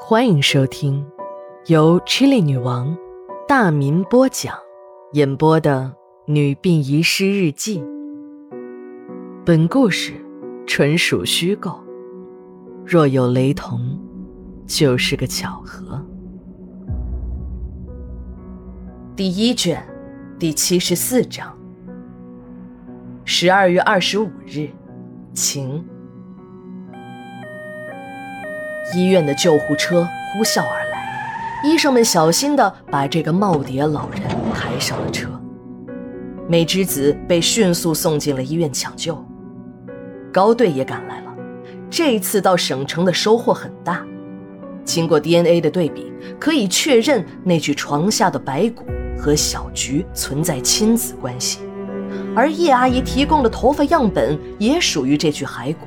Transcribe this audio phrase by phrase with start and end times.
[0.00, 1.04] 欢迎收听
[1.66, 2.96] 由 Chili 女王
[3.46, 4.54] 大民播讲、
[5.12, 5.92] 演播的
[6.32, 7.80] 《女病遗失日记》。
[9.44, 10.14] 本故事
[10.66, 11.78] 纯属虚构，
[12.86, 13.98] 若有雷同，
[14.66, 16.02] 就是个巧合。
[19.14, 19.84] 第一卷
[20.38, 21.54] 第七十四章。
[23.26, 24.70] 十二月二十五日，
[25.34, 25.84] 晴。
[28.94, 31.30] 医院的救护车呼啸而来，
[31.64, 34.20] 医生们小心地把这个耄耋老人
[34.54, 35.28] 抬上了车。
[36.48, 39.22] 美之子被迅速送进了医院抢救，
[40.32, 41.34] 高队也赶来了。
[41.90, 44.02] 这一次到省城的收获很大，
[44.84, 48.84] 经过 DNA 的对比，可以确认那具床下的白骨
[49.18, 51.60] 和小菊存在亲子关系。
[52.34, 55.86] 而叶阿姨提供的头发样本也属于这具骸骨，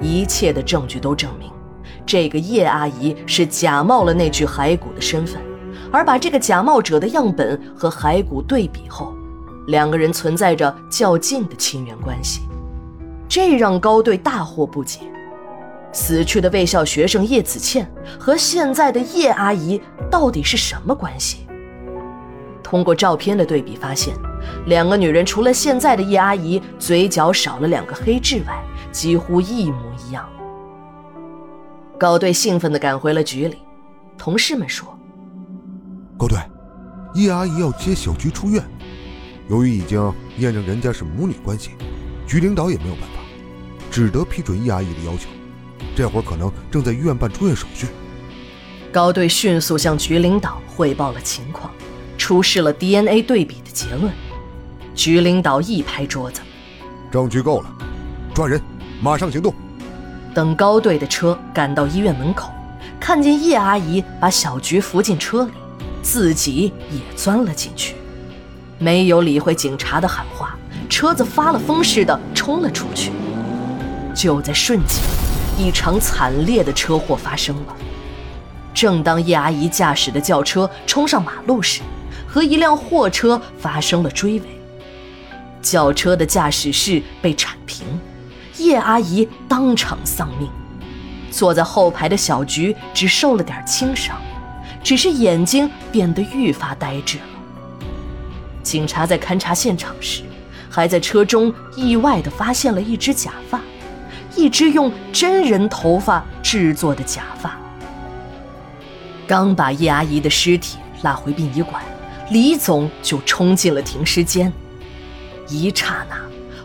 [0.00, 1.50] 一切的证据都证明，
[2.10, 5.40] 这个叶阿姨是假冒了那具骸骨的身份，
[5.92, 9.14] 而把这个假冒者的样本和骸骨对比后，
[9.68, 12.40] 两个人存在着较近的亲缘关系，
[13.28, 15.02] 这让高队大惑不解：
[15.92, 19.80] 死去的卫校学生叶子倩和现在的叶阿姨
[20.10, 21.46] 到底是什么关系？
[22.60, 24.12] 通过照片的对比发现。
[24.66, 30.28] 两个女人除了现在的叶阿姨嘴角少了两个黑痣外，几乎一模一样。
[32.00, 33.58] 高队兴奋地赶回了局里，
[34.16, 34.98] 同事们说
[36.16, 36.38] ：“高队，
[37.12, 38.64] 叶阿姨要接小菊出院，
[39.50, 41.72] 由于已经验证人家是母女关系，
[42.26, 43.20] 局领导也没有办法，
[43.90, 45.28] 只得批准叶阿姨的要求。
[45.94, 47.86] 这会儿可能正在医院办出院手续。”
[48.90, 51.70] 高队迅速向局领导汇报了情况，
[52.16, 54.10] 出示了 DNA 对比的结论。
[54.94, 56.40] 局领导一拍桌子
[57.12, 57.70] ：“证据够了，
[58.32, 58.58] 抓人，
[59.02, 59.54] 马上行动。”
[60.34, 62.50] 等高队的车赶到医院门口，
[62.98, 65.52] 看见叶阿姨把小菊扶进车里，
[66.02, 67.96] 自己也钻了进去，
[68.78, 70.56] 没有理会警察的喊话，
[70.88, 73.10] 车子发了疯似的冲了出去。
[74.14, 75.00] 就在瞬间，
[75.58, 77.76] 一场惨烈的车祸发生了。
[78.72, 81.80] 正当叶阿姨驾驶的轿车冲上马路时，
[82.26, 84.42] 和一辆货车发生了追尾。
[85.60, 87.86] 轿车的驾驶室被铲平，
[88.64, 90.48] 叶阿姨当场丧命。
[91.30, 94.16] 坐在后排的小菊只受了点轻伤，
[94.82, 97.24] 只是眼睛变得愈发呆滞了。
[98.62, 100.22] 警察在勘察现场时，
[100.68, 103.60] 还在车中意外地发现了一只假发，
[104.36, 107.56] 一只用真人头发制作的假发。
[109.26, 111.80] 刚把叶阿姨的尸体拉回殡仪馆，
[112.30, 114.52] 李总就冲进了停尸间。
[115.48, 116.16] 一刹那，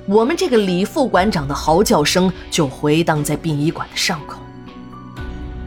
[0.08, 4.40] 我们这个李副馆长的嚎叫声就回荡在殡仪馆的上空。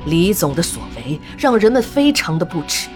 [0.06, 2.88] 李总的所为让人们非常的不耻，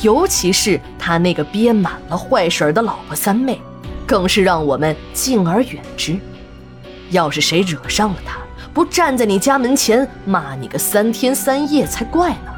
[0.00, 3.60] 尤其是他那个憋满了坏水的老婆三妹，
[4.06, 6.18] 更是让我们敬而远之。
[7.10, 8.38] 要是谁惹上了他，
[8.72, 12.52] 不站在你家门前骂你个三天三夜才怪呢。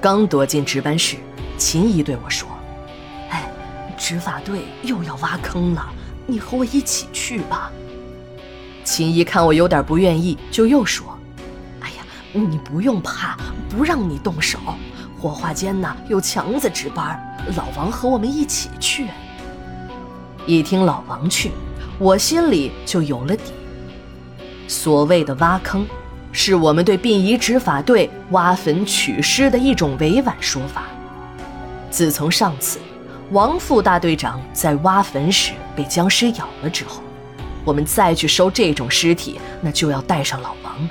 [0.00, 1.16] 刚躲进值班室，
[1.56, 2.48] 秦姨对我说。
[3.30, 3.48] 哎
[3.96, 5.86] 执法队又要挖坑了，
[6.26, 7.70] 你和我一起去吧。
[8.84, 11.18] 秦姨看我有点不愿意，就又说
[11.80, 11.96] ：“哎呀，
[12.32, 13.36] 你不用怕，
[13.68, 14.58] 不让你动手。
[15.18, 17.18] 火化间呢有强子值班，
[17.56, 19.08] 老王和我们一起去。”
[20.46, 21.50] 一听老王去，
[21.98, 23.52] 我心里就有了底。
[24.68, 25.86] 所谓的挖坑，
[26.30, 30.84] 是我们对殡仪执法队挖坟取尸的一种委婉说法。
[31.90, 32.78] 自从上次。
[33.32, 37.02] 王副大队长在挖坟时被僵尸咬了之后，
[37.64, 40.88] 我们再去收这种尸体，那就要带上老王。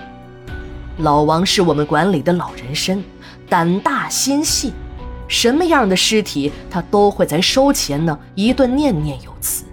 [0.98, 3.02] 老王是我们管理的老人参，
[3.48, 4.74] 胆大心细，
[5.30, 9.64] 什么样的尸体他都会在收前呢一顿念念有词，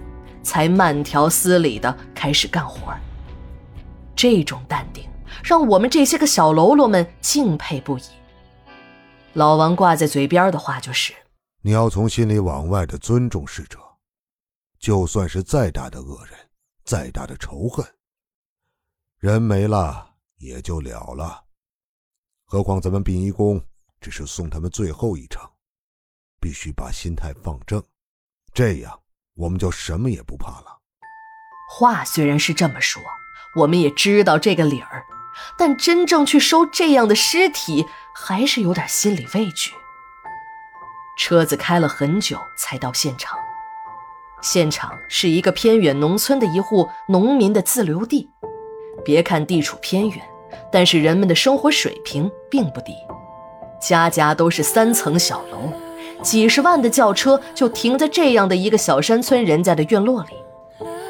[0.41, 2.93] 才慢条斯理的开始干活。
[4.15, 5.03] 这种淡定
[5.43, 8.03] 让我们这些个小喽啰们敬佩不已。
[9.33, 11.13] 老王挂在嘴边的话就是。
[11.65, 13.79] 你要从心里往外的尊重逝者，
[14.79, 16.37] 就算是再大的恶人，
[16.83, 17.85] 再大的仇恨，
[19.17, 21.45] 人没了也就了了。
[22.43, 23.65] 何况咱们殡仪工
[24.01, 25.41] 只是送他们最后一程，
[26.41, 27.81] 必须把心态放正，
[28.53, 28.99] 这样
[29.33, 30.81] 我们就什么也不怕了。
[31.71, 33.01] 话虽然是这么说，
[33.55, 35.05] 我们也知道这个理儿，
[35.57, 39.71] 但真正去收这样的尸体，还是有点心理畏惧。
[41.17, 43.37] 车子开了很久才到现场，
[44.41, 48.29] 现场是一个偏远农村的一户农民的自留地。
[49.05, 50.21] 别看地处偏远，
[50.71, 52.93] 但是人们的生活水平并不低，
[53.81, 55.71] 家家都是三层小楼，
[56.21, 60.29] 几十万的轿车就停在这样的一个小山村人家的院落里。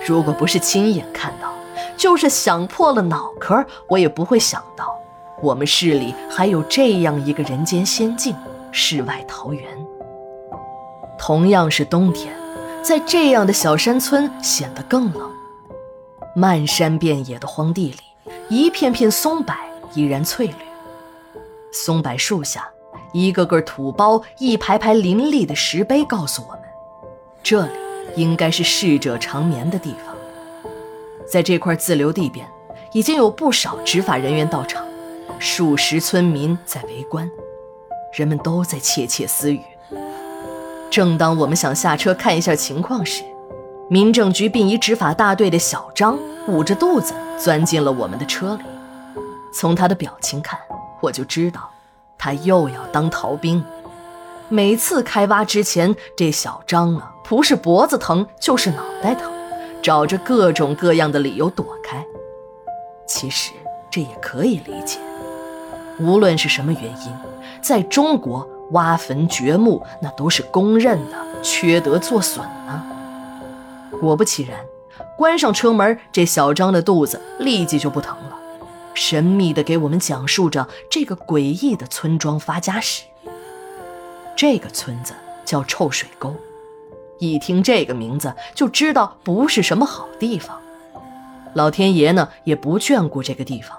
[0.05, 1.53] 如果不是亲眼看到，
[1.95, 4.93] 就是想破了脑壳，我也不会想到，
[5.41, 8.35] 我们市里还有这样一个人间仙境——
[8.71, 9.63] 世外桃源。
[11.25, 12.35] 同样是冬天，
[12.83, 15.31] 在这样的小山村显得更冷。
[16.35, 19.55] 漫山遍野的荒地里，一片片松柏
[19.93, 20.53] 依然翠绿。
[21.71, 22.67] 松柏树下，
[23.13, 26.61] 一个个土包，一排排林立的石碑，告诉我们，
[27.41, 27.71] 这里
[28.17, 30.13] 应该是逝者长眠的地方。
[31.25, 32.45] 在这块自留地边，
[32.91, 34.85] 已经有不少执法人员到场，
[35.39, 37.31] 数十村民在围观，
[38.11, 39.61] 人们都在窃窃私语。
[40.93, 43.23] 正当我们想下车看一下情况时，
[43.89, 46.15] 民政局殡仪执法大队的小张
[46.47, 48.63] 捂着肚子钻进了我们的车里。
[49.51, 50.59] 从他的表情看，
[51.01, 51.67] 我就知道
[52.15, 53.65] 他又要当逃兵。
[54.49, 59.31] 每次开挖之前，这小张啊，不是脖子疼就是脑袋疼，
[59.81, 62.05] 找着各种各样的理由躲开。
[63.07, 63.51] 其实
[63.89, 64.99] 这也可以理解，
[65.99, 67.11] 无论是什么原因，
[67.63, 68.47] 在中国。
[68.71, 72.83] 挖坟掘墓，那都是公认的缺德作损呢。
[73.99, 74.59] 果不其然，
[75.17, 78.37] 关上车门，这小张的肚子立即就不疼了，
[78.93, 83.03] 神秘的给我们讲述着这个诡异的村庄发家史。
[84.35, 85.13] 这个村子
[85.45, 86.35] 叫臭水沟，
[87.19, 90.59] 一听这个名字就知道不是什么好地方。
[91.53, 93.77] 老天爷呢也不眷顾这个地方，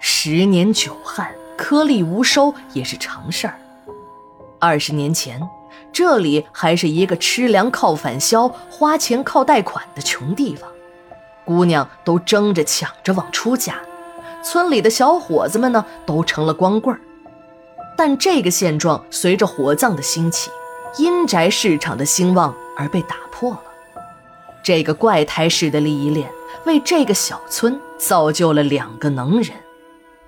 [0.00, 3.58] 十年久旱，颗粒无收也是常事儿。
[4.62, 5.42] 二十年前，
[5.92, 10.70] 这里还是一个吃粮靠返销、花钱靠贷款的穷地方，
[11.44, 13.74] 姑娘都争着抢着往出嫁，
[14.40, 17.02] 村里的小伙子们呢都成了光棍儿。
[17.98, 20.48] 但这个现状随着火葬的兴起、
[20.96, 23.62] 阴宅市场的兴旺而被打破了。
[24.62, 26.30] 这个怪胎式的利益链
[26.66, 29.56] 为这个小村造就了两个能人：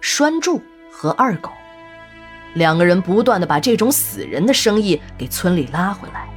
[0.00, 0.60] 栓柱
[0.90, 1.50] 和二狗。
[2.54, 6.28] 两个人不断的把这种死人的生意给村里拉回来，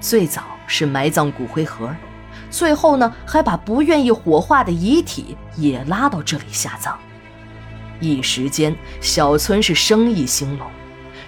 [0.00, 1.94] 最早是埋葬骨灰盒，
[2.50, 6.98] 最后呢还把不愿意火化的遗体也拉到这里下葬。
[8.00, 10.66] 一时间，小村是生意兴隆。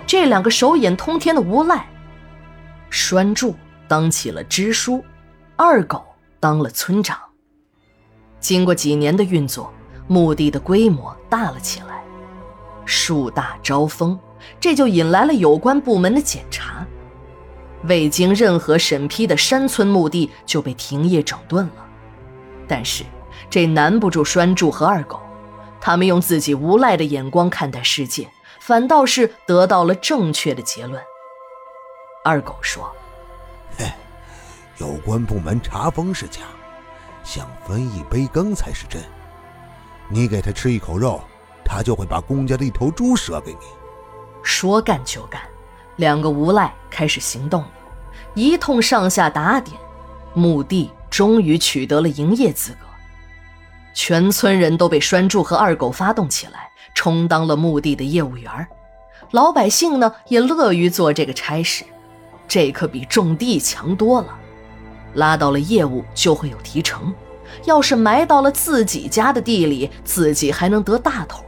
[0.06, 1.86] 这两个手眼通天的无赖，
[2.90, 3.54] 栓柱
[3.86, 5.04] 当起了支书，
[5.56, 6.04] 二狗
[6.40, 7.18] 当了村长。
[8.40, 9.72] 经过几年的运作，
[10.08, 12.01] 墓地的规模大了起来。
[12.84, 14.19] 树大招风，
[14.61, 16.87] 这就引来了有关部门的检查。
[17.84, 21.87] 未经任何审批的山村墓地就被停业整顿了。
[22.69, 23.05] 但是
[23.50, 25.20] 这难不住栓柱和二狗，
[25.81, 28.29] 他们用自己无赖的眼光看待世界，
[28.61, 31.02] 反倒是得到了正确的结论。
[32.25, 32.88] 二狗说
[33.76, 33.90] ：“嘿，
[34.79, 36.43] 有关部门查封是假，
[37.25, 39.02] 想分一杯羹才是真。
[40.08, 41.20] 你给他吃一口肉。”
[41.72, 43.66] 他就会把公家的一头猪舍给你。
[44.42, 45.40] 说干就干，
[45.96, 47.70] 两个无赖开始行动了，
[48.34, 49.74] 一通上下打点，
[50.34, 52.78] 墓地终于取得了营业资格。
[53.94, 58.67] 全村人都被栓柱和二狗发动起来，充当了墓地的业务员
[59.31, 61.84] 老百姓呢，也乐于做这个差事，
[62.46, 64.38] 这可比种地强多了。
[65.14, 67.14] 拉到了业务就会有提成，
[67.64, 71.44] 要是埋到了自己家的地里，自己还能得大头。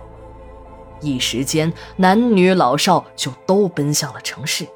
[1.04, 4.66] 一时间，男女老少就都奔向了城市，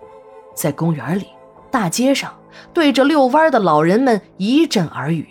[0.55, 1.29] 在公园里、
[1.71, 2.39] 大街上，
[2.75, 5.27] 对着遛弯的老人们一阵耳语：“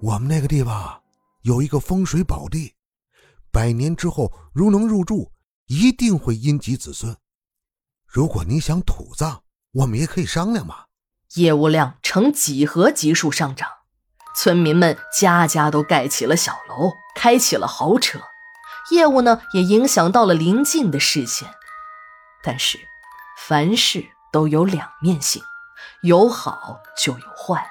[0.00, 1.02] 我们那个地方
[1.42, 2.72] 有一个风水宝地，
[3.52, 5.30] 百年之后如能入住，
[5.66, 7.14] 一定会荫及子孙。
[8.06, 9.40] 如果你想土葬，
[9.72, 10.84] 我们也可以商量嘛。”
[11.36, 13.68] 业务量呈几何级数上涨，
[14.36, 18.20] 村民们家家都盖起了小楼，开起了豪车。
[18.90, 21.48] 业务呢，也影响到了邻近的视线。
[22.42, 22.78] 但是，
[23.38, 25.42] 凡事都有两面性，
[26.02, 27.70] 有好就有坏。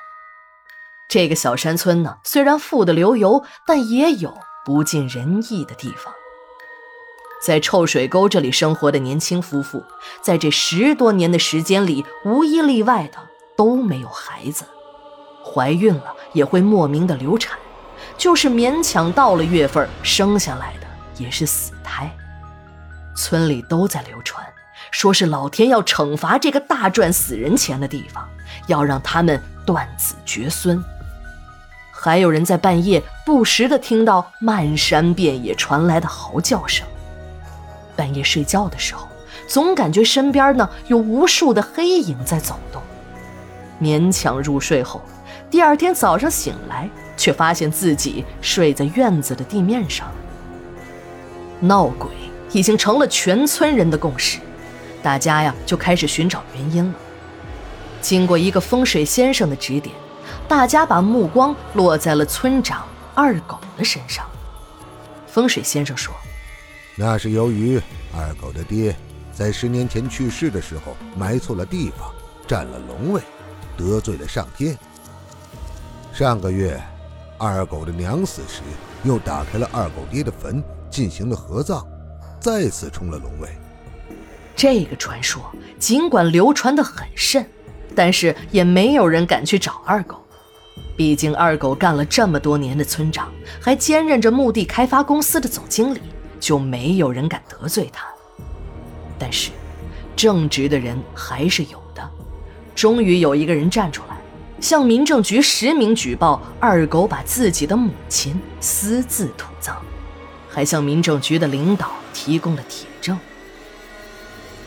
[1.10, 6.14] 这个小山村呢，虽然富得流油，但也有不尽人意的地方。
[7.40, 9.84] 在臭水沟这里生活的年轻夫妇，
[10.22, 13.20] 在这十多年的时间里，无一例外的
[13.56, 14.64] 都没有孩子，
[15.46, 17.60] 怀孕了也会莫名的流产，
[18.18, 20.88] 就是勉强到了月份生下来的。
[21.18, 22.10] 也是死胎，
[23.16, 24.46] 村里都在流传，
[24.92, 28.28] 说是老天要惩罚这个大赚死人钱的地方，
[28.68, 30.84] 要让他们断子绝孙。
[31.92, 36.86] 还有人在半夜不时地听到漫山遍野传来的嚎叫声。
[37.96, 39.08] 半夜睡觉的时候，
[39.48, 42.82] 总感觉身边呢有无数的黑影在走动。
[43.82, 45.02] 勉强入睡后，
[45.50, 50.12] 第二天早上醒来，却发现自己睡在院子的地面上。
[51.64, 52.10] 闹鬼
[52.52, 54.38] 已经成了全村人的共识，
[55.02, 56.94] 大家呀就开始寻找原因了。
[58.02, 59.96] 经过一个风水先生的指点，
[60.46, 64.26] 大家把目光落在了村长二狗的身上。
[65.26, 66.14] 风水先生说
[66.98, 67.80] ：“那是由于
[68.14, 68.94] 二狗的爹
[69.32, 72.12] 在十年前去世的时候埋错了地方，
[72.46, 73.22] 占了龙位，
[73.78, 74.78] 得罪了上天。
[76.12, 76.78] 上个月，
[77.38, 78.62] 二狗的娘死时，
[79.04, 81.86] 又打开了二狗爹的坟，进行了合葬，
[82.40, 83.50] 再次冲了龙位。
[84.56, 85.42] 这个传说
[85.80, 87.46] 尽管流传得很甚。”
[87.96, 90.20] 但是也没有人敢去找二狗，
[90.98, 93.32] 毕竟二狗干了这么多年的村长，
[93.62, 96.02] 还兼任着墓地开发公司的总经理，
[96.40, 98.08] 就没有人敢得罪他。
[99.20, 99.52] 但是，
[100.16, 102.10] 正直的人还是有的。
[102.74, 104.13] 终于有一个人站出来，
[104.64, 109.76] 向民政局实名举报二狗把自己的母亲私自土葬，
[110.50, 113.20] 还向民政局的领导提供了铁证，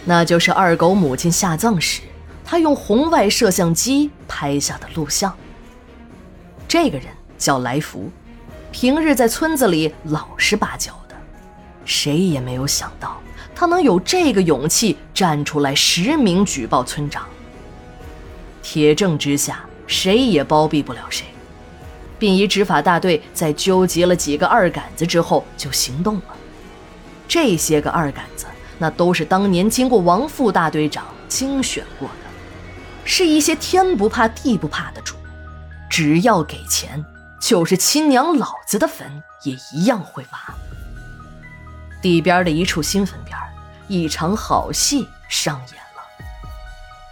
[0.04, 2.02] 那就是二狗母亲下葬时。
[2.44, 5.34] 他用红外摄像机拍下的录像。
[6.68, 7.06] 这个人
[7.38, 8.10] 叫来福，
[8.70, 11.16] 平日在村子里老实巴交的，
[11.86, 13.16] 谁也没有想到
[13.54, 17.26] 他能有这个勇气站出来实名举报村长。
[18.62, 21.26] 铁证之下，谁也包庇不了谁。
[22.18, 26.36] 殡仪执法大队在纠集了几个二杆子之后，就行动了。
[27.28, 28.46] 这些个二杆子，
[28.78, 32.14] 那都是当年经过王副大队长精选过的。
[33.04, 35.14] 是一些天不怕地不怕的主，
[35.90, 37.04] 只要给钱，
[37.40, 40.54] 就是亲娘老子的坟也一样会挖。
[42.02, 43.36] 地边的一处新坟边，
[43.88, 46.02] 一场好戏上演了。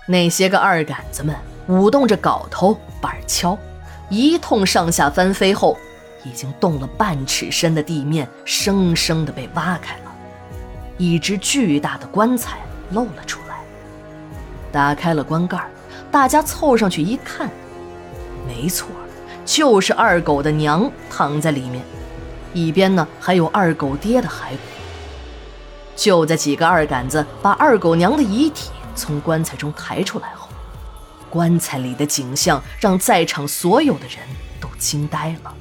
[0.07, 1.37] 那些个二杆子们
[1.69, 3.57] 舞动着镐头板锹，
[4.09, 5.77] 一通上下翻飞后，
[6.25, 10.13] 已经动了半尺深的地面生生的被挖开了，
[10.99, 12.59] 一只巨大的棺材
[12.91, 13.57] 露了出来。
[14.71, 15.59] 打开了棺盖。
[16.11, 17.51] 大家凑上去一看，
[18.47, 18.87] 没错，
[19.45, 21.83] 就是二狗的娘躺在里面，
[22.53, 24.59] 一边呢还有二狗爹的骸骨。
[25.97, 30.49] 就在几个二杆子把二狗娘的遗体从棺材中抬出来后，
[31.35, 34.19] 棺材里的景象让在场所有的人
[34.61, 35.53] 都惊呆了。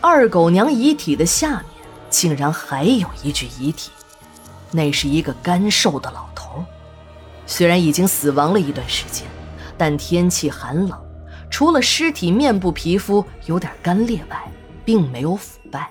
[0.00, 1.64] 二狗娘遗体的下面
[2.10, 3.92] 竟然还有一具遗体，
[4.72, 6.64] 那是一个干瘦的老头。
[7.46, 9.24] 虽然已经死亡了一段时间，
[9.78, 10.98] 但天气寒冷，
[11.48, 14.50] 除了尸体面部皮肤有点干裂外，
[14.84, 15.88] 并没有腐败。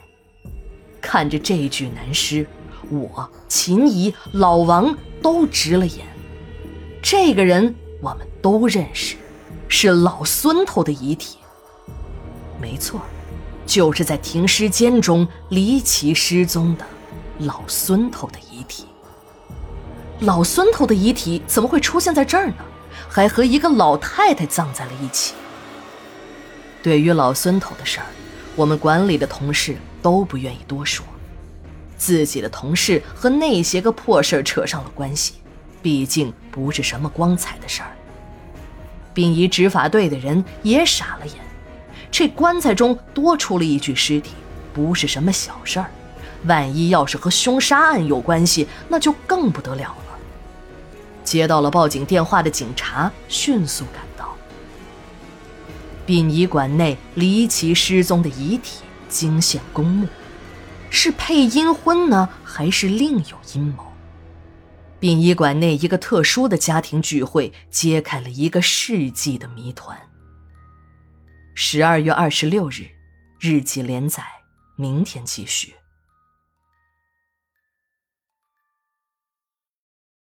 [0.99, 2.45] 看着这具男尸，
[2.89, 6.05] 我、秦姨、老王都直了眼。
[7.01, 9.15] 这个人我们都认识，
[9.69, 11.37] 是老孙头的遗体。
[12.59, 12.99] 没错，
[13.65, 16.85] 就是在停尸间中离奇失踪的
[17.39, 18.87] 老孙头的遗体。
[20.19, 22.55] 老孙头的遗体怎么会出现在这儿呢？
[23.07, 25.33] 还和一个老太太葬在了一起。
[26.81, 28.05] 对于老孙头的事儿，
[28.57, 31.05] 我们管理的同事都不愿意多说。
[31.97, 35.35] 自己的同事和那些个破事扯上了关系，
[35.81, 37.92] 毕竟不是什么光彩的事儿。
[39.13, 41.35] 殡仪执法队的人也傻了眼，
[42.11, 44.31] 这棺材中多出了一具尸体，
[44.73, 45.89] 不是什么小事儿。
[46.45, 50.17] 万一要是和凶杀案有关系，那就更不得了了。
[51.23, 54.35] 接到了报警电话的警察迅速赶到。
[56.05, 60.07] 殡仪馆内离奇失踪的遗体惊现公墓，
[60.89, 63.92] 是配阴婚呢，还是另有阴谋？
[65.03, 69.99] 殡仪馆内一个特殊的家庭聚会揭开了一个世纪的谜团。
[71.55, 72.87] 十二月二十六日，
[73.37, 74.23] 日记连载，
[74.77, 75.75] 明天继续。